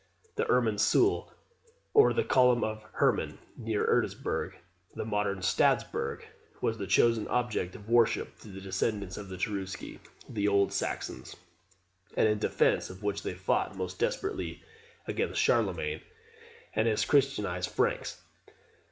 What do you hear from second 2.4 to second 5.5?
of Herman, near Eresburg, the modern